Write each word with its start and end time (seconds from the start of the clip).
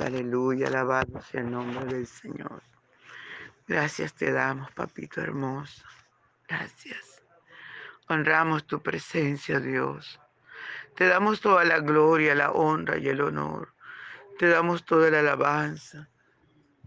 Aleluya, 0.00 0.68
alabado 0.68 1.20
el 1.34 1.50
nombre 1.50 1.84
del 1.84 2.06
Señor. 2.06 2.62
Gracias 3.68 4.14
te 4.14 4.32
damos, 4.32 4.70
papito 4.72 5.20
hermoso. 5.20 5.84
Gracias. 6.48 7.22
Honramos 8.08 8.66
tu 8.66 8.82
presencia, 8.82 9.60
Dios. 9.60 10.18
Te 10.96 11.06
damos 11.06 11.40
toda 11.42 11.64
la 11.64 11.80
gloria, 11.80 12.34
la 12.34 12.50
honra 12.52 12.96
y 12.96 13.08
el 13.08 13.20
honor. 13.20 13.74
Te 14.38 14.48
damos 14.48 14.86
toda 14.86 15.10
la 15.10 15.20
alabanza 15.20 16.08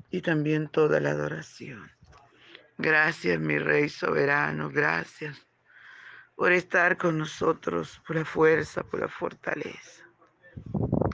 y 0.09 0.21
también 0.21 0.67
toda 0.67 0.99
la 0.99 1.11
adoración. 1.11 1.91
Gracias, 2.79 3.39
mi 3.39 3.59
Rey 3.59 3.89
soberano. 3.89 4.71
Gracias 4.71 5.39
por 6.35 6.51
estar 6.51 6.97
con 6.97 7.19
nosotros, 7.19 8.01
por 8.07 8.15
la 8.15 8.25
fuerza, 8.25 8.81
por 8.81 9.01
la 9.01 9.07
fortaleza. 9.07 10.03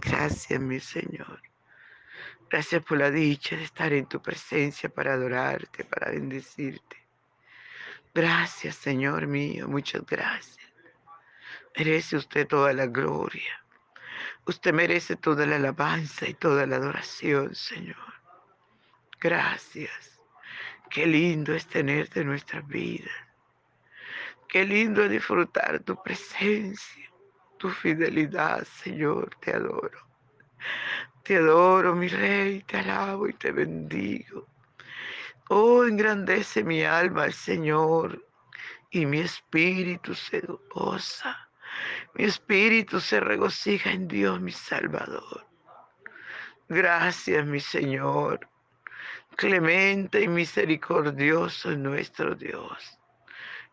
Gracias, 0.02 0.62
mi 0.62 0.80
Señor. 0.80 1.42
Gracias 2.54 2.84
por 2.84 3.00
la 3.00 3.10
dicha 3.10 3.56
de 3.56 3.64
estar 3.64 3.92
en 3.94 4.06
tu 4.06 4.22
presencia 4.22 4.88
para 4.88 5.14
adorarte, 5.14 5.86
para 5.86 6.12
bendecirte. 6.12 6.98
Gracias, 8.14 8.76
Señor 8.76 9.26
mío, 9.26 9.68
muchas 9.68 10.06
gracias. 10.06 10.72
Merece 11.76 12.16
usted 12.16 12.46
toda 12.46 12.72
la 12.74 12.86
gloria. 12.86 13.66
Usted 14.46 14.72
merece 14.72 15.16
toda 15.16 15.48
la 15.48 15.56
alabanza 15.56 16.30
y 16.30 16.36
toda 16.36 16.68
la 16.68 16.76
adoración, 16.76 17.56
Señor. 17.56 18.14
Gracias. 19.20 20.22
Qué 20.92 21.08
lindo 21.08 21.56
es 21.56 21.66
tenerte 21.66 22.20
en 22.20 22.28
nuestras 22.28 22.68
vidas. 22.68 23.16
Qué 24.48 24.64
lindo 24.64 25.04
es 25.06 25.10
disfrutar 25.10 25.80
tu 25.80 26.00
presencia, 26.04 27.12
tu 27.58 27.72
fidelidad, 27.72 28.64
Señor. 28.64 29.36
Te 29.42 29.56
adoro. 29.56 29.98
Te 31.24 31.38
adoro, 31.38 31.96
mi 31.96 32.08
Rey, 32.08 32.62
te 32.64 32.78
alabo 32.78 33.28
y 33.28 33.34
te 33.34 33.52
bendigo. 33.52 34.48
Oh, 35.50 35.86
engrandece 35.86 36.64
mi 36.64 36.84
alma 36.84 37.24
al 37.24 37.34
Señor 37.34 38.26
y 38.92 39.06
mi 39.06 39.20
espíritu 39.20 40.14
se 40.14 40.42
goza. 40.74 41.50
Mi 42.16 42.26
espíritu 42.26 43.00
se 43.00 43.20
regocija 43.20 43.92
en 43.92 44.08
Dios, 44.08 44.40
mi 44.42 44.52
Salvador. 44.52 45.48
Gracias, 46.70 47.46
mi 47.46 47.60
Señor. 47.60 48.48
Clemente 49.36 50.22
y 50.22 50.28
misericordioso 50.28 51.72
es 51.72 51.78
nuestro 51.78 52.36
Dios 52.36 53.00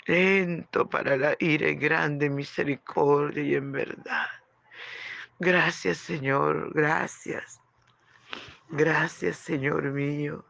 lento 0.06 0.88
para 0.88 1.16
la 1.16 1.36
ira 1.38 1.72
grande 1.72 2.28
misericordia 2.30 3.42
y 3.42 3.54
en 3.54 3.72
verdad. 3.72 4.26
Gracias 5.42 5.96
Señor, 5.96 6.70
gracias. 6.74 7.62
Gracias 8.68 9.38
Señor 9.38 9.84
mío, 9.84 10.44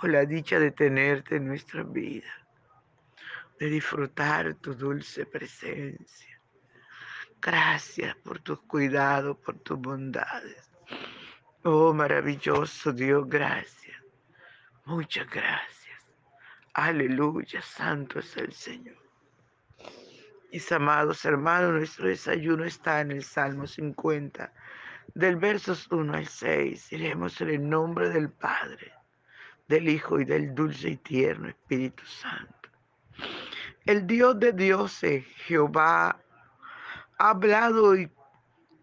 por 0.00 0.10
la 0.10 0.24
dicha 0.24 0.58
de 0.58 0.72
tenerte 0.72 1.36
en 1.36 1.46
nuestra 1.46 1.84
vida, 1.84 2.44
de 3.60 3.66
disfrutar 3.68 4.54
tu 4.54 4.74
dulce 4.74 5.24
presencia. 5.24 6.40
Gracias 7.40 8.16
por 8.16 8.40
tus 8.40 8.60
cuidados, 8.62 9.36
por 9.36 9.56
tus 9.60 9.78
bondades. 9.78 10.68
Oh 11.62 11.94
maravilloso 11.94 12.92
Dios, 12.92 13.28
gracias. 13.28 14.02
Muchas 14.84 15.30
gracias. 15.30 16.04
Aleluya, 16.72 17.62
santo 17.62 18.18
es 18.18 18.36
el 18.36 18.52
Señor. 18.52 19.03
Mis 20.54 20.70
amados 20.70 21.24
hermanos, 21.24 21.72
nuestro 21.72 22.06
desayuno 22.06 22.62
está 22.62 23.00
en 23.00 23.10
el 23.10 23.24
Salmo 23.24 23.66
50, 23.66 24.52
del 25.12 25.34
versos 25.34 25.90
1 25.90 26.14
al 26.14 26.28
6. 26.28 26.92
Iremos 26.92 27.40
en 27.40 27.48
el 27.48 27.68
nombre 27.68 28.08
del 28.10 28.30
Padre, 28.30 28.92
del 29.66 29.88
Hijo 29.88 30.20
y 30.20 30.24
del 30.24 30.54
dulce 30.54 30.90
y 30.90 30.96
tierno 30.98 31.48
Espíritu 31.48 32.04
Santo. 32.04 32.68
El 33.84 34.06
Dios 34.06 34.38
de 34.38 34.52
dioses, 34.52 35.26
Jehová, 35.38 36.20
ha 37.18 37.30
hablado 37.30 37.96
y 37.96 38.08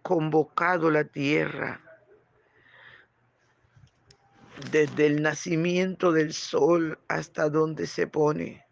convocado 0.02 0.92
la 0.92 1.06
tierra 1.06 1.80
desde 4.72 5.08
el 5.08 5.22
nacimiento 5.22 6.12
del 6.12 6.34
sol 6.34 7.00
hasta 7.08 7.50
donde 7.50 7.88
se 7.88 8.08
pone. 8.08 8.66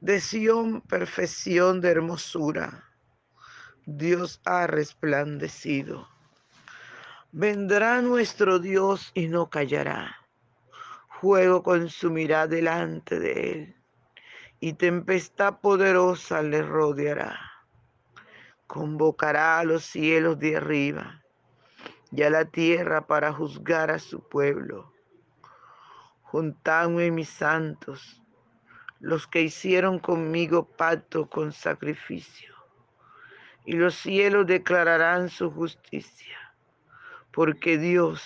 De 0.00 0.20
Sión, 0.20 0.82
perfección 0.82 1.80
de 1.80 1.90
hermosura, 1.90 2.84
Dios 3.86 4.40
ha 4.44 4.66
resplandecido. 4.66 6.08
Vendrá 7.32 8.02
nuestro 8.02 8.58
Dios 8.58 9.10
y 9.14 9.28
no 9.28 9.48
callará. 9.48 10.16
Fuego 11.20 11.62
consumirá 11.62 12.46
delante 12.46 13.18
de 13.18 13.52
él 13.52 13.76
y 14.60 14.74
tempestad 14.74 15.60
poderosa 15.60 16.42
le 16.42 16.62
rodeará. 16.62 17.38
Convocará 18.66 19.58
a 19.58 19.64
los 19.64 19.84
cielos 19.84 20.38
de 20.38 20.56
arriba 20.56 21.22
y 22.10 22.22
a 22.22 22.30
la 22.30 22.44
tierra 22.44 23.06
para 23.06 23.32
juzgar 23.32 23.90
a 23.90 23.98
su 23.98 24.20
pueblo 24.20 24.92
Juntadme 26.36 27.12
mis 27.12 27.28
santos, 27.28 28.20
los 29.00 29.26
que 29.26 29.42
hicieron 29.42 29.98
conmigo 29.98 30.66
pacto 30.66 31.28
con 31.28 31.52
sacrificio, 31.52 32.54
y 33.64 33.72
los 33.72 33.94
cielos 33.94 34.46
declararán 34.46 35.28
su 35.28 35.50
justicia, 35.50 36.38
porque 37.32 37.78
Dios 37.78 38.22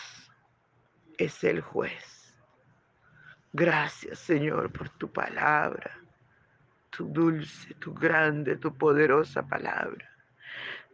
es 1.19 1.43
el 1.45 1.61
juez. 1.61 2.37
Gracias, 3.53 4.19
Señor, 4.19 4.71
por 4.73 4.89
tu 4.91 5.11
palabra, 5.13 5.99
tu 6.91 7.07
dulce, 7.07 7.75
tu 7.75 7.93
grande, 7.95 8.57
tu 8.57 8.77
poderosa 8.77 9.47
palabra. 9.47 10.09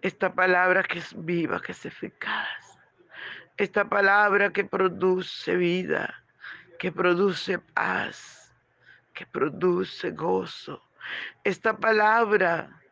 Esta 0.00 0.32
palabra 0.34 0.82
que 0.82 1.00
es 1.00 1.14
viva, 1.24 1.60
que 1.60 1.72
es 1.72 1.84
eficaz. 1.84 2.78
Esta 3.56 3.88
palabra 3.88 4.52
que 4.52 4.64
produce 4.64 5.56
vida 5.56 6.22
que 6.78 6.92
produce 6.92 7.58
paz, 7.58 8.45
que 9.16 9.26
produce 9.26 10.10
gozo. 10.10 10.82
Esta 11.42 11.78
palabra 11.78 12.82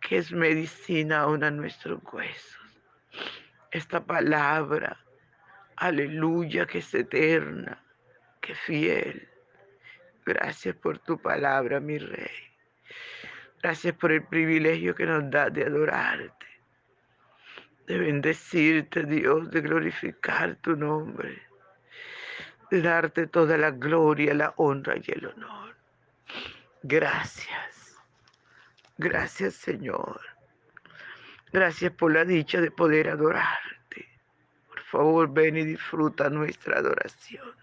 que 0.00 0.18
es 0.18 0.30
medicina 0.30 1.22
aún 1.22 1.42
a 1.42 1.50
nuestros 1.50 2.00
huesos. 2.12 2.60
Esta 3.72 4.00
palabra, 4.04 4.96
aleluya, 5.76 6.64
que 6.64 6.78
es 6.78 6.94
eterna, 6.94 7.82
que 8.40 8.54
fiel. 8.54 9.28
Gracias 10.24 10.76
por 10.76 11.00
tu 11.00 11.20
palabra, 11.20 11.80
mi 11.80 11.98
rey. 11.98 12.38
Gracias 13.60 13.94
por 13.96 14.12
el 14.12 14.24
privilegio 14.24 14.94
que 14.94 15.06
nos 15.06 15.28
da 15.28 15.50
de 15.50 15.64
adorarte, 15.64 16.46
de 17.88 17.98
bendecirte, 17.98 19.02
Dios, 19.02 19.50
de 19.50 19.60
glorificar 19.60 20.54
tu 20.56 20.76
nombre 20.76 21.47
darte 22.70 23.26
toda 23.26 23.56
la 23.56 23.70
gloria, 23.70 24.34
la 24.34 24.54
honra 24.56 24.96
y 24.96 25.04
el 25.10 25.26
honor. 25.26 25.76
Gracias. 26.82 27.96
Gracias 28.96 29.54
Señor. 29.54 30.20
Gracias 31.52 31.92
por 31.92 32.12
la 32.12 32.24
dicha 32.24 32.60
de 32.60 32.70
poder 32.70 33.08
adorarte. 33.08 34.08
Por 34.68 34.82
favor, 34.82 35.32
ven 35.32 35.56
y 35.56 35.64
disfruta 35.64 36.28
nuestra 36.28 36.78
adoración. 36.78 37.54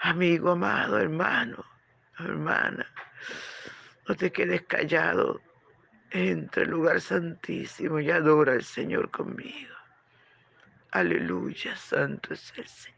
Amigo, 0.00 0.52
amado, 0.52 0.98
hermano, 0.98 1.64
hermana, 2.18 2.86
no 4.06 4.14
te 4.14 4.30
quedes 4.30 4.62
callado. 4.62 5.40
Entra 6.10 6.62
el 6.62 6.70
lugar 6.70 7.00
santísimo 7.00 8.00
y 8.00 8.10
adora 8.10 8.52
al 8.52 8.64
Señor 8.64 9.10
conmigo. 9.10 9.74
Aleluya, 10.92 11.76
santo 11.76 12.32
es 12.32 12.52
el 12.56 12.66
Señor. 12.66 12.97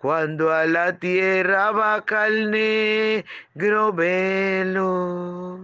Cuando 0.00 0.50
a 0.50 0.64
la 0.64 0.98
tierra 0.98 1.72
baja 1.72 2.26
el 2.28 2.50
negro 2.50 3.92
velo, 3.92 5.60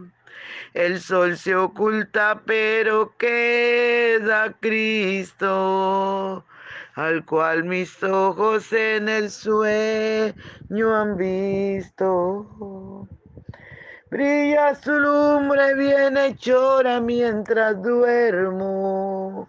el 0.74 1.00
sol 1.00 1.38
se 1.38 1.56
oculta, 1.56 2.42
pero 2.44 3.16
queda 3.16 4.52
Cristo, 4.60 6.44
al 6.96 7.24
cual 7.24 7.64
mis 7.64 8.02
ojos 8.02 8.70
en 8.74 9.08
el 9.08 9.30
sueño 9.30 10.94
han 10.94 11.16
visto. 11.16 13.08
Brilla 14.10 14.74
su 14.74 14.92
lumbre 15.00 15.74
bienhechora 15.76 17.00
mientras 17.00 17.82
duermo. 17.82 19.48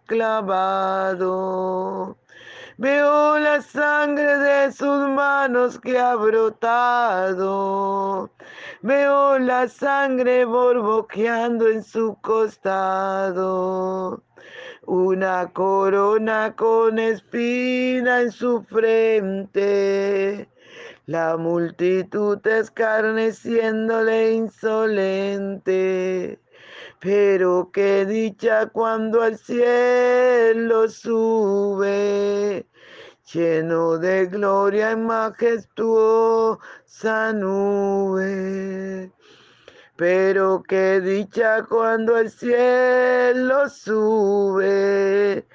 clavado. 0.11 2.17
Veo 2.77 3.39
la 3.39 3.61
sangre 3.61 4.37
de 4.37 4.71
sus 4.73 5.09
manos 5.09 5.79
que 5.79 5.97
ha 5.97 6.15
brotado. 6.15 7.49
Veo 8.81 9.39
la 9.39 9.69
sangre 9.69 10.43
borboqueando 10.43 11.69
en 11.69 11.81
su 11.81 12.17
costado 12.21 14.21
una 14.87 15.51
corona 15.53 16.55
con 16.57 16.99
espina 16.99 18.21
en 18.21 18.31
su 18.31 18.63
frente. 18.63 20.49
La 21.05 21.37
multitud 21.37 22.45
escarneciéndole 22.45 24.33
insolente. 24.33 26.41
Pero 26.99 27.71
qué 27.73 28.05
dicha 28.05 28.67
cuando 28.67 29.21
al 29.21 29.37
cielo 29.37 30.87
sube, 30.87 32.67
lleno 33.33 33.97
de 33.97 34.27
gloria 34.27 34.91
y 34.91 34.95
majestuosa 34.97 36.61
nube. 37.33 39.11
Pero 39.95 40.63
qué 40.67 41.01
dicha 41.01 41.63
cuando 41.63 42.17
el 42.17 42.29
cielo 42.29 43.67
sube, 43.69 45.47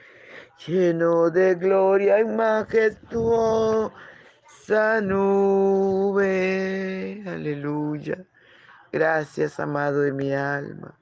lleno 0.67 1.31
de 1.31 1.55
gloria 1.55 2.21
y 2.21 2.25
majestuosa 2.25 3.91
nube. 5.03 6.27
Aleluya. 7.27 8.25
Gracias, 8.93 9.61
amado 9.61 10.01
de 10.01 10.13
mi 10.13 10.33
alma. 10.33 10.99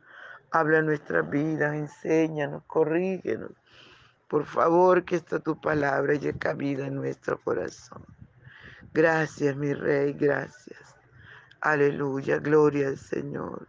Habla 0.57 0.83
nuestras 0.83 1.29
vidas, 1.29 1.75
enséñanos, 1.75 2.63
corrígenos. 2.69 3.51
Por 4.29 4.45
favor, 4.47 5.05
que 5.05 5.17
esta 5.17 5.41
tu 5.41 5.61
palabra 5.61 6.15
llegue 6.15 6.39
cabida 6.39 6.87
en 6.87 6.95
nuestro 6.95 7.41
corazón. 7.41 8.07
Gracias, 8.93 9.57
mi 9.57 9.75
Rey, 9.75 10.13
gracias. 10.13 10.95
Aleluya, 11.61 12.39
gloria 12.39 12.87
al 12.87 12.99
Señor. 12.99 13.67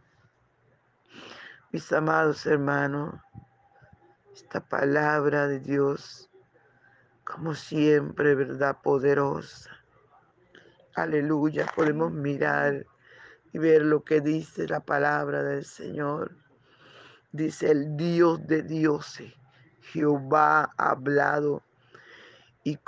Mis 1.71 1.91
amados 1.91 2.45
hermanos, 2.45 3.15
esta 4.35 4.59
palabra 4.59 5.47
de 5.47 5.61
Dios, 5.61 6.29
como 7.23 7.55
siempre, 7.55 8.35
verdad 8.35 8.77
poderosa. 8.83 9.71
Aleluya, 10.93 11.65
podemos 11.75 12.11
mirar 12.11 12.85
y 13.53 13.57
ver 13.57 13.81
lo 13.81 14.03
que 14.03 14.21
dice 14.21 14.67
la 14.67 14.81
palabra 14.81 15.41
del 15.41 15.65
Señor. 15.65 16.44
Dice 17.35 17.69
el 17.69 17.97
Dios 17.97 18.47
de 18.47 18.63
dioses, 18.63 19.33
Jehová 19.81 20.71
ha 20.77 20.91
hablado 20.91 21.63
y, 22.63 22.79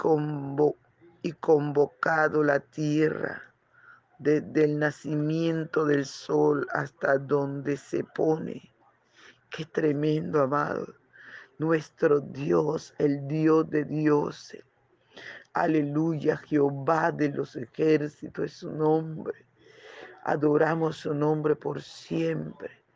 y 1.22 1.32
convocado 1.34 2.44
la 2.44 2.62
tierra 2.62 3.42
desde 4.18 4.64
el 4.64 4.80
nacimiento 4.80 5.84
del 5.84 6.06
sol 6.06 6.66
hasta 6.72 7.18
donde 7.18 7.76
se 7.76 8.06
pone. 8.06 8.72
Qué 9.50 9.66
tremendo, 9.66 10.42
amado. 10.42 10.96
Nuestro 11.58 12.22
Dios, 12.22 12.94
el 13.00 13.28
Dios 13.28 13.70
de 13.70 13.84
dioses. 13.84 14.64
Aleluya, 15.52 16.38
Jehová 16.38 17.12
de 17.12 17.34
los 17.34 17.58
ejércitos 17.58 18.46
es 18.46 18.54
su 18.54 18.72
nombre. 18.72 19.46
Adoramos 20.24 20.96
su 20.96 21.14
nombre 21.14 21.58
por 21.58 21.82
siempre. 21.82 22.87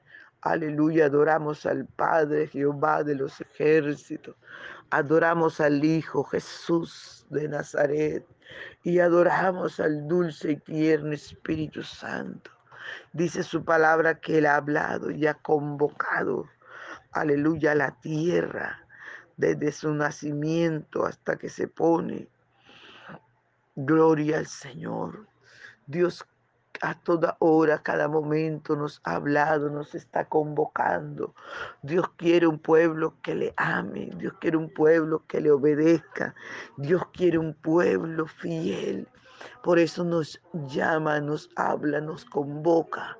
Aleluya, 0.41 1.05
adoramos 1.05 1.67
al 1.67 1.85
Padre 1.85 2.47
Jehová 2.47 3.03
de 3.03 3.13
los 3.13 3.39
ejércitos. 3.41 4.35
Adoramos 4.89 5.61
al 5.61 5.83
Hijo 5.85 6.23
Jesús 6.23 7.27
de 7.29 7.47
Nazaret 7.47 8.25
y 8.83 8.99
adoramos 8.99 9.79
al 9.79 10.07
dulce 10.07 10.53
y 10.53 10.55
tierno 10.57 11.13
Espíritu 11.13 11.83
Santo. 11.83 12.49
Dice 13.13 13.43
su 13.43 13.63
palabra 13.63 14.19
que 14.19 14.39
Él 14.39 14.47
ha 14.47 14.55
hablado 14.55 15.11
y 15.11 15.27
ha 15.27 15.35
convocado, 15.35 16.49
aleluya, 17.11 17.75
la 17.75 17.91
tierra 18.01 18.79
desde 19.37 19.71
su 19.71 19.93
nacimiento 19.93 21.05
hasta 21.05 21.35
que 21.35 21.49
se 21.49 21.67
pone. 21.67 22.27
Gloria 23.75 24.39
al 24.39 24.47
Señor. 24.47 25.27
Dios 25.85 26.25
a 26.81 26.95
toda 26.95 27.37
hora, 27.39 27.81
cada 27.81 28.07
momento 28.07 28.75
nos 28.75 29.01
ha 29.03 29.15
hablado, 29.15 29.69
nos 29.69 29.93
está 29.93 30.25
convocando. 30.25 31.33
Dios 31.83 32.09
quiere 32.17 32.47
un 32.47 32.59
pueblo 32.59 33.13
que 33.21 33.35
le 33.35 33.53
ame, 33.57 34.09
Dios 34.17 34.33
quiere 34.39 34.57
un 34.57 34.69
pueblo 34.69 35.23
que 35.27 35.41
le 35.41 35.51
obedezca, 35.51 36.33
Dios 36.77 37.03
quiere 37.13 37.37
un 37.37 37.53
pueblo 37.53 38.25
fiel. 38.25 39.07
Por 39.63 39.79
eso 39.79 40.03
nos 40.03 40.41
llama, 40.67 41.19
nos 41.19 41.49
habla, 41.55 42.01
nos 42.01 42.25
convoca. 42.25 43.17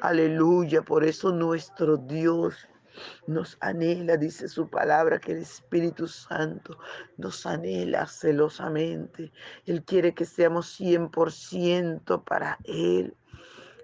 Aleluya, 0.00 0.82
por 0.82 1.02
eso 1.02 1.32
nuestro 1.32 1.96
Dios 1.96 2.68
nos 3.26 3.56
anhela, 3.60 4.16
dice 4.16 4.48
su 4.48 4.68
palabra, 4.68 5.18
que 5.18 5.32
el 5.32 5.38
Espíritu 5.38 6.06
Santo 6.06 6.78
nos 7.16 7.46
anhela 7.46 8.06
celosamente. 8.06 9.32
Él 9.66 9.84
quiere 9.84 10.14
que 10.14 10.24
seamos 10.24 10.78
100% 10.80 12.24
para 12.24 12.58
Él. 12.64 13.16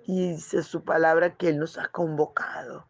Y 0.06 0.32
dice 0.32 0.62
su 0.62 0.84
palabra 0.84 1.34
que 1.36 1.48
Él 1.48 1.58
nos 1.58 1.78
ha 1.78 1.88
convocado. 1.88 2.86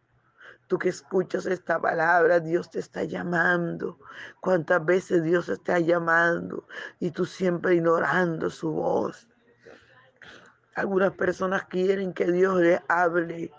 Tú 0.66 0.78
que 0.78 0.88
escuchas 0.88 1.44
esta 1.46 1.80
palabra, 1.80 2.40
Dios 2.40 2.70
te 2.70 2.78
está 2.78 3.04
llamando. 3.04 3.98
¿Cuántas 4.40 4.84
veces 4.84 5.22
Dios 5.22 5.46
te 5.46 5.52
está 5.52 5.78
llamando 5.78 6.66
y 7.00 7.10
tú 7.10 7.26
siempre 7.26 7.74
ignorando 7.74 8.48
su 8.48 8.72
voz? 8.72 9.28
Algunas 10.74 11.12
personas 11.12 11.66
quieren 11.66 12.12
que 12.14 12.32
Dios 12.32 12.60
les 12.60 12.80
hable 12.88 13.52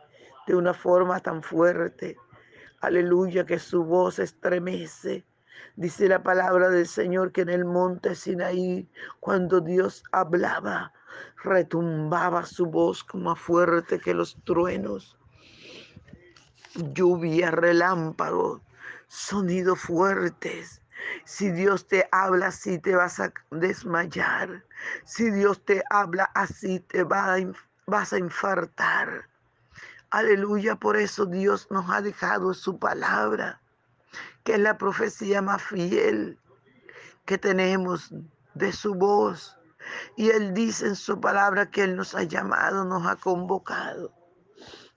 de 0.48 0.56
una 0.56 0.74
forma 0.74 1.20
tan 1.20 1.44
fuerte. 1.44 2.18
Aleluya, 2.86 3.48
que 3.48 3.58
su 3.58 3.84
voz 3.84 4.20
estremece. 4.20 5.26
Dice 5.76 6.08
la 6.08 6.22
palabra 6.22 6.70
del 6.70 6.86
Señor 6.86 7.32
que 7.32 7.42
en 7.42 7.50
el 7.50 7.66
monte 7.66 8.14
Sinaí, 8.14 8.88
cuando 9.20 9.60
Dios 9.60 10.04
hablaba, 10.12 10.94
retumbaba 11.44 12.46
su 12.46 12.68
voz 12.68 13.04
como 13.04 13.32
más 13.32 13.40
fuerte 13.40 13.98
que 14.00 14.14
los 14.14 14.38
truenos. 14.44 15.18
Lluvia, 16.94 17.50
relámpagos, 17.50 18.62
sonidos 19.08 19.80
fuertes. 19.80 20.80
Si 21.24 21.50
Dios 21.50 21.88
te 21.88 22.08
habla 22.12 22.48
así, 22.48 22.78
te 22.78 22.96
vas 22.96 23.20
a 23.20 23.34
desmayar. 23.50 24.64
Si 25.06 25.32
Dios 25.32 25.66
te 25.66 25.84
habla 25.90 26.26
así, 26.36 26.82
te 26.82 27.04
vas 27.04 28.14
a 28.14 28.20
infartar. 28.20 29.28
Aleluya, 30.16 30.78
por 30.78 30.96
eso 30.96 31.26
Dios 31.26 31.68
nos 31.72 31.90
ha 31.90 32.02
dejado 32.02 32.54
su 32.54 32.80
palabra, 32.80 33.60
que 34.46 34.54
es 34.54 34.60
la 34.62 34.78
profecía 34.78 35.42
más 35.42 35.62
fiel 35.62 36.40
que 37.26 37.38
tenemos 37.38 38.14
de 38.54 38.72
su 38.72 38.96
voz. 38.96 39.58
Y 40.16 40.30
Él 40.30 40.54
dice 40.54 40.88
en 40.88 40.96
su 40.96 41.20
palabra 41.20 41.70
que 41.70 41.84
Él 41.84 41.98
nos 41.98 42.16
ha 42.16 42.24
llamado, 42.24 42.86
nos 42.86 43.06
ha 43.06 43.18
convocado. 43.18 44.14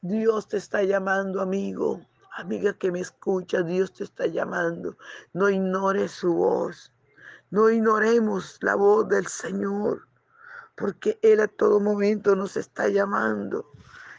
Dios 0.02 0.46
te 0.46 0.56
está 0.56 0.84
llamando, 0.84 1.40
amigo, 1.40 2.00
amiga 2.36 2.74
que 2.74 2.92
me 2.92 3.00
escucha, 3.00 3.62
Dios 3.62 3.92
te 3.92 4.04
está 4.04 4.26
llamando. 4.26 4.96
No 5.32 5.50
ignores 5.50 6.12
su 6.12 6.32
voz. 6.32 6.92
No 7.50 7.68
ignoremos 7.68 8.58
la 8.60 8.76
voz 8.76 9.08
del 9.08 9.26
Señor, 9.26 10.06
porque 10.76 11.18
Él 11.22 11.40
a 11.40 11.48
todo 11.48 11.80
momento 11.80 12.36
nos 12.36 12.56
está 12.56 12.86
llamando. 12.86 13.66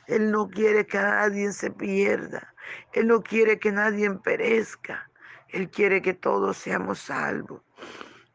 Él 0.09 0.31
no 0.31 0.49
quiere 0.49 0.87
que 0.87 0.97
nadie 0.97 1.51
se 1.53 1.69
pierda. 1.69 2.55
Él 2.93 3.05
no 3.05 3.21
quiere 3.21 3.59
que 3.59 3.71
nadie 3.71 4.09
perezca. 4.09 5.07
Él 5.49 5.69
quiere 5.69 6.01
que 6.01 6.15
todos 6.15 6.57
seamos 6.57 6.97
salvos. 6.97 7.61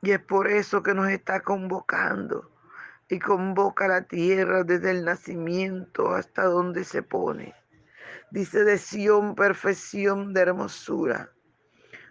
Y 0.01 0.13
es 0.13 0.21
por 0.21 0.47
eso 0.47 0.85
que 0.85 0.95
nos 0.95 1.09
está 1.09 1.41
convocando. 1.41 2.49
Y 3.09 3.19
convoca 3.19 3.87
a 3.87 3.89
la 3.89 4.03
tierra 4.03 4.63
desde 4.63 4.93
el 4.93 5.05
nacimiento 5.05 6.15
hasta 6.15 6.45
donde 6.45 6.85
se 6.85 7.03
pone. 7.03 7.53
Dice 8.31 8.63
de 8.63 8.79
Sión, 8.79 9.35
perfección 9.35 10.33
de 10.33 10.43
hermosura. 10.43 11.33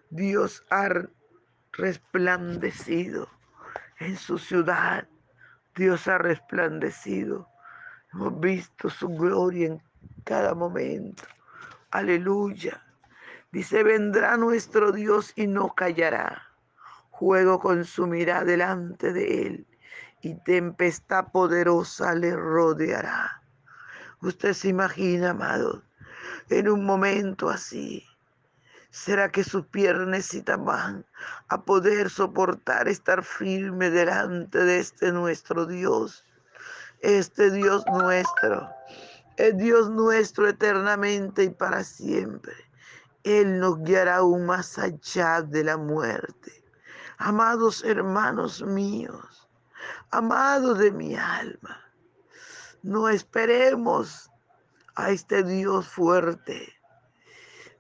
Dios 0.10 0.66
ha 0.72 0.90
resplandecido 1.72 3.30
en 4.00 4.18
su 4.18 4.38
ciudad. 4.38 5.08
Dios 5.74 6.10
ha 6.10 6.18
resplandecido 6.18 7.53
Hemos 8.14 8.40
visto 8.40 8.90
su 8.90 9.10
gloria 9.10 9.68
en 9.68 9.82
cada 10.24 10.54
momento. 10.54 11.24
Aleluya. 11.92 12.82
Dice, 13.52 13.84
vendrá 13.84 14.38
nuestro 14.38 14.92
Dios 14.92 15.34
y 15.36 15.48
no 15.48 15.74
callará. 15.74 16.50
Juego 17.10 17.60
consumirá 17.60 18.44
delante 18.44 19.14
de 19.14 19.48
él 19.48 19.68
y 20.22 20.36
tempestad 20.36 21.32
poderosa 21.32 22.16
le 22.16 22.36
rodeará. 22.36 23.42
Usted 24.22 24.54
se 24.54 24.70
imagina, 24.70 25.32
amado, 25.32 25.84
en 26.50 26.70
un 26.70 26.86
momento 26.86 27.50
así. 27.50 28.06
¿Será 28.90 29.30
que 29.32 29.44
sus 29.44 29.66
piernas 29.66 30.08
necesitan 30.08 31.06
a 31.48 31.62
poder 31.64 32.10
soportar 32.10 32.88
estar 32.88 33.24
firme 33.24 33.90
delante 33.90 34.60
de 34.60 34.80
este 34.80 35.12
nuestro 35.12 35.66
Dios? 35.66 36.24
Este 37.04 37.52
Dios 37.52 37.84
nuestro, 37.92 38.70
el 39.36 39.58
Dios 39.58 39.90
nuestro 39.90 40.48
eternamente 40.48 41.44
y 41.44 41.50
para 41.50 41.84
siempre. 41.84 42.54
Él 43.24 43.60
nos 43.60 43.84
guiará 43.84 44.18
aún 44.18 44.46
más 44.46 44.80
allá 44.80 45.42
de 45.42 45.66
la 45.66 45.78
muerte. 45.78 46.64
Amados 47.18 47.84
hermanos 47.84 48.64
míos, 48.64 49.50
amados 50.12 50.80
de 50.80 50.92
mi 50.92 51.16
alma, 51.16 51.78
no 52.84 53.10
esperemos 53.10 54.30
a 54.96 55.12
este 55.12 55.44
Dios 55.44 55.88
fuerte. 55.88 56.74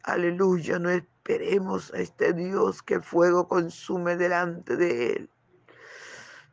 Aleluya, 0.03 0.79
no 0.79 0.89
esperemos 0.89 1.93
a 1.93 1.99
este 1.99 2.33
Dios 2.33 2.83
que 2.83 2.95
el 2.95 3.03
fuego 3.03 3.47
consume 3.47 4.17
delante 4.17 4.75
de 4.75 5.13
él. 5.13 5.29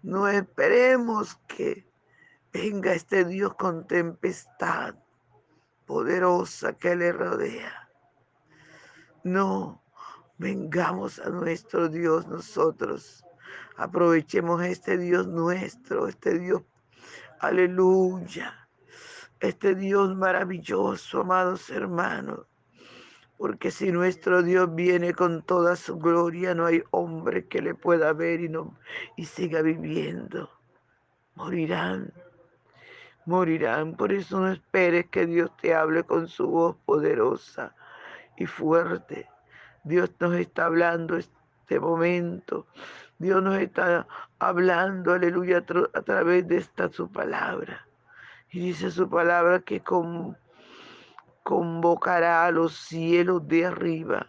No 0.03 0.29
esperemos 0.29 1.37
que 1.49 1.90
Venga 2.53 2.93
este 2.95 3.25
Dios 3.25 3.55
con 3.55 3.87
tempestad 3.87 4.97
poderosa 5.87 6.73
que 6.73 6.97
le 6.97 7.13
rodea. 7.13 7.89
No, 9.23 9.83
vengamos 10.39 11.21
a 11.21 11.29
nuestro 11.31 11.89
Dios 11.89 12.27
nosotros. 12.27 13.25
Aprovechemos 13.77 14.63
este 14.65 14.99
Dios 14.99 15.29
nuestro, 15.29 16.09
este 16.09 16.39
Dios, 16.41 16.63
aleluya, 17.39 18.69
este 19.39 19.75
Dios 19.77 20.17
maravilloso, 20.17 21.21
amados 21.21 21.71
hermanos. 21.71 22.47
Porque 23.39 23.71
si 23.71 23.93
nuestro 23.93 24.43
Dios 24.43 24.75
viene 24.75 25.15
con 25.15 25.43
toda 25.43 25.77
su 25.77 25.99
gloria, 25.99 26.55
no 26.55 26.67
hay 26.67 26.83
hombre 26.91 27.47
que 27.47 27.63
le 27.63 27.75
pueda 27.75 28.13
ver 28.13 28.41
y, 28.41 28.49
no, 28.49 28.77
y 29.17 29.25
siga 29.25 29.63
viviendo. 29.63 30.51
Morirán 31.37 32.13
morirán. 33.27 33.95
Por 33.97 34.13
eso 34.13 34.41
no 34.41 34.49
esperes 34.49 35.07
que 35.07 35.27
Dios 35.27 35.51
te 35.61 35.75
hable 35.75 36.05
con 36.05 36.29
su 36.29 36.47
voz 36.47 36.77
poderosa 36.85 37.75
y 38.37 38.47
fuerte. 38.47 39.29
Dios 39.85 40.11
nos 40.21 40.35
está 40.35 40.67
hablando 40.67 41.17
este 41.17 41.81
momento. 41.81 42.67
Dios 43.19 43.43
nos 43.43 43.59
está 43.59 44.07
hablando, 44.39 45.13
aleluya, 45.13 45.59
a, 45.59 46.03
través 46.03 46.47
de 46.49 46.59
esta 46.59 46.89
su 46.91 47.11
palabra. 47.11 47.87
Y 48.51 48.61
dice 48.61 48.91
su 48.91 49.09
palabra 49.09 49.61
que 49.61 49.83
convocará 51.43 52.47
a 52.47 52.51
los 52.51 52.75
cielos 52.75 53.47
de 53.47 53.67
arriba 53.67 54.27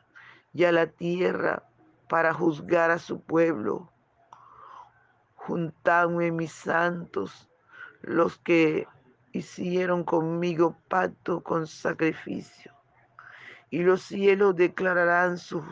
y 0.53 0.65
a 0.65 0.71
la 0.71 0.87
tierra 0.87 1.63
para 2.07 2.33
juzgar 2.33 2.91
a 2.91 2.99
su 2.99 3.21
pueblo. 3.21 3.89
Juntadme 5.35 6.31
mis 6.31 6.51
santos 6.51 7.50
los 8.01 8.37
que 8.39 8.87
hicieron 9.31 10.03
conmigo 10.03 10.77
pacto 10.87 11.41
con 11.41 11.67
sacrificio. 11.67 12.73
Y 13.69 13.83
los 13.83 14.01
cielos 14.01 14.55
declararán 14.55 15.37
su, 15.37 15.63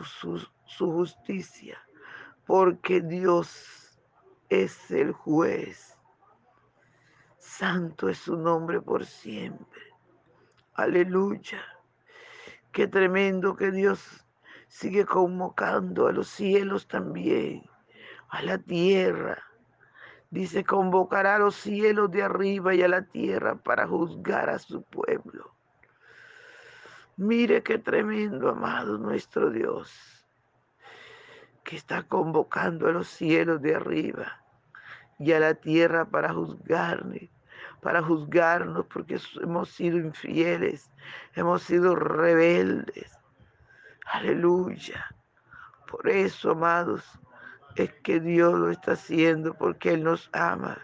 justicia, 0.78 1.78
porque 2.46 3.00
Dios 3.00 3.98
es 4.48 4.90
el 4.90 5.12
juez. 5.12 5.98
Santo 7.36 8.08
es 8.08 8.18
su 8.18 8.36
nombre 8.36 8.80
por 8.80 9.04
siempre. 9.04 9.82
Aleluya. 10.74 11.62
Qué 12.72 12.86
tremendo 12.86 13.56
que 13.56 13.70
Dios 13.70 14.24
sigue 14.68 15.04
convocando 15.04 16.06
a 16.06 16.12
los 16.12 16.28
cielos 16.28 16.86
también, 16.86 17.68
a 18.28 18.42
la 18.42 18.56
tierra 18.56 19.49
Dice, 20.30 20.64
convocará 20.64 21.36
a 21.36 21.38
los 21.40 21.56
cielos 21.56 22.10
de 22.12 22.22
arriba 22.22 22.72
y 22.72 22.82
a 22.82 22.88
la 22.88 23.02
tierra 23.02 23.56
para 23.56 23.88
juzgar 23.88 24.48
a 24.48 24.60
su 24.60 24.82
pueblo. 24.82 25.52
Mire 27.16 27.62
qué 27.62 27.78
tremendo, 27.78 28.48
amado 28.48 28.96
nuestro 28.96 29.50
Dios, 29.50 29.92
que 31.64 31.76
está 31.76 32.04
convocando 32.04 32.88
a 32.88 32.92
los 32.92 33.08
cielos 33.08 33.60
de 33.60 33.74
arriba 33.74 34.40
y 35.18 35.32
a 35.32 35.40
la 35.40 35.54
tierra 35.54 36.04
para 36.04 36.32
juzgarnos, 36.32 37.18
para 37.82 38.00
juzgarnos 38.00 38.86
porque 38.86 39.18
hemos 39.42 39.68
sido 39.70 39.98
infieles, 39.98 40.90
hemos 41.34 41.64
sido 41.64 41.96
rebeldes. 41.96 43.18
Aleluya. 44.06 45.04
Por 45.90 46.08
eso, 46.08 46.52
amados, 46.52 47.04
es 47.76 47.92
que 48.02 48.20
Dios 48.20 48.58
lo 48.58 48.70
está 48.70 48.92
haciendo 48.92 49.54
porque 49.54 49.92
Él 49.92 50.04
nos 50.04 50.28
ama. 50.32 50.78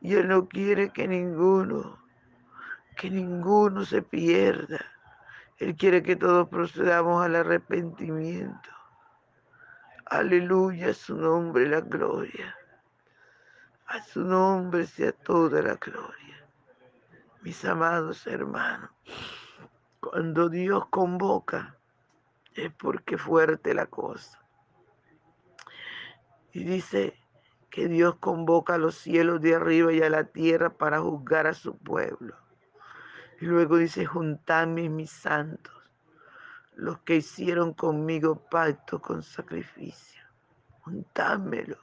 Y 0.00 0.14
Él 0.14 0.28
no 0.28 0.48
quiere 0.48 0.90
que 0.90 1.06
ninguno, 1.06 1.98
que 2.96 3.10
ninguno 3.10 3.84
se 3.84 4.02
pierda. 4.02 4.84
Él 5.58 5.76
quiere 5.76 6.02
que 6.02 6.16
todos 6.16 6.48
procedamos 6.48 7.24
al 7.24 7.36
arrepentimiento. 7.36 8.68
Aleluya, 10.06 10.90
a 10.90 10.94
su 10.94 11.16
nombre 11.16 11.68
la 11.68 11.80
gloria. 11.80 12.56
A 13.86 14.02
su 14.02 14.24
nombre 14.24 14.86
sea 14.86 15.12
toda 15.12 15.62
la 15.62 15.74
gloria. 15.76 16.46
Mis 17.42 17.64
amados 17.64 18.26
hermanos, 18.26 18.90
Cuando 20.00 20.48
Dios 20.48 20.86
convoca, 20.88 21.76
es 22.54 22.72
porque 22.72 23.16
fuerte 23.16 23.72
la 23.72 23.86
cosa. 23.86 24.41
Y 26.52 26.64
dice 26.64 27.18
que 27.70 27.88
Dios 27.88 28.16
convoca 28.16 28.74
a 28.74 28.78
los 28.78 28.96
cielos 28.96 29.40
de 29.40 29.54
arriba 29.54 29.92
y 29.92 30.02
a 30.02 30.10
la 30.10 30.24
tierra 30.24 30.70
para 30.70 31.00
juzgar 31.00 31.46
a 31.46 31.54
su 31.54 31.76
pueblo. 31.78 32.36
Y 33.40 33.46
luego 33.46 33.78
dice, 33.78 34.04
juntadme 34.04 34.88
mis 34.88 35.10
santos, 35.10 35.74
los 36.76 36.98
que 37.00 37.16
hicieron 37.16 37.72
conmigo 37.72 38.36
pacto 38.50 39.00
con 39.00 39.22
sacrificio. 39.22 40.22
Juntádmelo. 40.82 41.78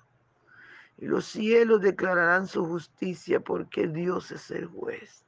Y 0.98 1.08
los 1.08 1.26
cielos 1.26 1.82
declararán 1.82 2.46
su 2.46 2.66
justicia 2.66 3.40
porque 3.40 3.88
Dios 3.88 4.32
es 4.32 4.52
el 4.52 4.68
juez. 4.68 5.26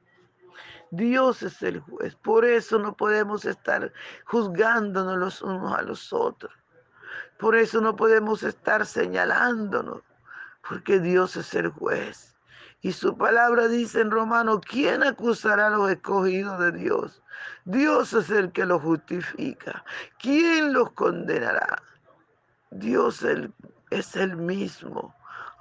Dios 0.91 1.41
es 1.41 1.61
el 1.63 1.79
juez. 1.79 2.15
Por 2.15 2.45
eso 2.45 2.77
no 2.77 2.95
podemos 2.95 3.45
estar 3.45 3.91
juzgándonos 4.25 5.17
los 5.17 5.41
unos 5.41 5.73
a 5.73 5.81
los 5.81 6.11
otros. 6.11 6.53
Por 7.41 7.55
eso 7.55 7.81
no 7.81 7.95
podemos 7.95 8.43
estar 8.43 8.85
señalándonos, 8.85 10.03
porque 10.69 10.99
Dios 10.99 11.35
es 11.35 11.55
el 11.55 11.69
juez. 11.69 12.35
Y 12.81 12.91
su 12.91 13.17
palabra 13.17 13.67
dice 13.67 14.01
en 14.01 14.11
Romano, 14.11 14.61
¿quién 14.61 15.01
acusará 15.01 15.65
a 15.65 15.69
los 15.71 15.89
escogidos 15.89 16.59
de 16.59 16.71
Dios? 16.71 17.23
Dios 17.65 18.13
es 18.13 18.29
el 18.29 18.51
que 18.51 18.67
los 18.67 18.83
justifica. 18.83 19.83
¿Quién 20.19 20.71
los 20.71 20.91
condenará? 20.91 21.81
Dios 22.69 23.25
es 23.89 24.15
el 24.15 24.37
mismo. 24.37 25.15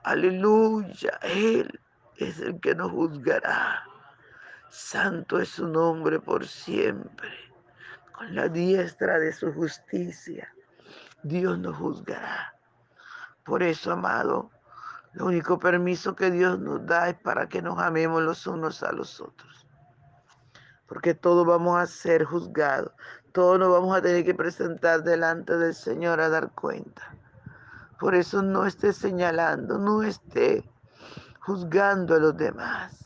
Aleluya. 0.04 1.18
Él 1.22 1.80
es 2.16 2.40
el 2.40 2.60
que 2.60 2.74
nos 2.74 2.90
juzgará. 2.90 3.86
Santo 4.68 5.40
es 5.40 5.48
su 5.48 5.66
nombre 5.66 6.20
por 6.20 6.46
siempre. 6.46 7.30
Con 8.12 8.34
la 8.34 8.48
diestra 8.48 9.18
de 9.18 9.32
su 9.32 9.50
justicia, 9.54 10.52
Dios 11.22 11.58
nos 11.58 11.76
juzgará. 11.76 12.54
Por 13.44 13.62
eso, 13.62 13.92
amado, 13.92 14.50
lo 15.12 15.26
único 15.26 15.58
permiso 15.58 16.16
que 16.16 16.30
Dios 16.30 16.58
nos 16.58 16.86
da 16.86 17.10
es 17.10 17.16
para 17.16 17.48
que 17.48 17.60
nos 17.60 17.78
amemos 17.78 18.22
los 18.22 18.46
unos 18.46 18.82
a 18.82 18.92
los 18.92 19.20
otros. 19.20 19.66
Porque 20.86 21.14
todos 21.14 21.46
vamos 21.46 21.78
a 21.78 21.86
ser 21.86 22.24
juzgados. 22.24 22.92
Todos 23.32 23.58
nos 23.58 23.70
vamos 23.70 23.96
a 23.96 24.00
tener 24.00 24.24
que 24.24 24.34
presentar 24.34 25.02
delante 25.02 25.56
del 25.58 25.74
Señor 25.74 26.20
a 26.20 26.30
dar 26.30 26.52
cuenta. 26.52 27.14
Por 27.98 28.14
eso 28.14 28.40
no 28.40 28.64
esté 28.64 28.92
señalando, 28.94 29.78
no 29.78 30.02
esté 30.02 30.64
juzgando 31.40 32.14
a 32.14 32.18
los 32.18 32.36
demás. 32.36 33.04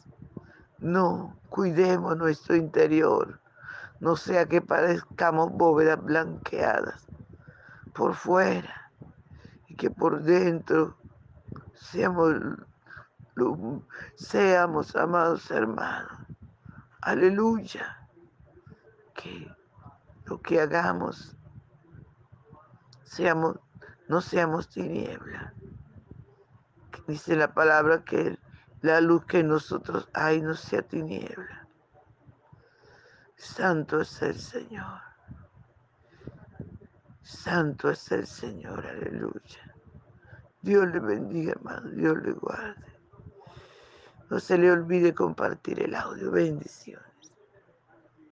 No, 0.78 1.36
cuidemos 1.48 2.16
nuestro 2.16 2.54
interior, 2.54 3.40
no 3.98 4.14
sea 4.14 4.46
que 4.46 4.60
parezcamos 4.60 5.50
bóvedas 5.52 6.02
blanqueadas 6.02 7.03
por 7.94 8.14
fuera 8.14 8.90
y 9.68 9.76
que 9.76 9.90
por 9.90 10.22
dentro 10.22 10.98
seamos, 11.74 12.34
seamos 14.16 14.96
amados 14.96 15.50
hermanos. 15.50 16.18
Aleluya. 17.00 18.08
Que 19.14 19.50
lo 20.24 20.40
que 20.40 20.60
hagamos 20.60 21.36
seamos, 23.04 23.58
no 24.08 24.20
seamos 24.20 24.68
tiniebla. 24.68 25.54
Dice 27.06 27.36
la 27.36 27.52
palabra 27.52 28.02
que 28.04 28.38
la 28.80 29.00
luz 29.00 29.24
que 29.26 29.40
en 29.40 29.48
nosotros 29.48 30.08
hay 30.14 30.40
no 30.40 30.54
sea 30.54 30.82
tiniebla. 30.82 31.68
Santo 33.36 34.00
es 34.00 34.22
el 34.22 34.38
Señor. 34.38 35.13
Santo 37.34 37.90
es 37.90 38.10
el 38.12 38.26
Señor, 38.26 38.86
aleluya. 38.86 39.74
Dios 40.62 40.86
le 40.88 41.00
bendiga, 41.00 41.52
hermano, 41.52 41.90
Dios 41.90 42.16
le 42.22 42.32
guarde. 42.32 42.86
No 44.30 44.40
se 44.40 44.56
le 44.56 44.70
olvide 44.70 45.14
compartir 45.14 45.80
el 45.80 45.94
audio. 45.94 46.30
Bendiciones. 46.30 47.03